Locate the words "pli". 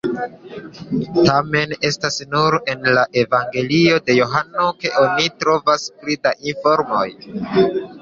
6.01-6.21